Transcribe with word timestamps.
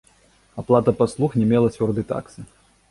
Аплата 0.61 0.95
паслуг 1.03 1.37
не 1.41 1.45
мела 1.53 1.73
цвёрдай 1.77 2.11
таксы. 2.15 2.39